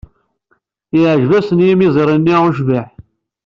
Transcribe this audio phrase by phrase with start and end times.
[0.99, 2.87] Yeɛjeb-asen yimeẓri-nni ucbiḥ.